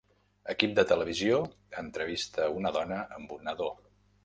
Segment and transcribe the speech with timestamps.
[0.53, 1.41] Equip de televisió
[1.83, 3.71] entrevista una dona amb un nadó.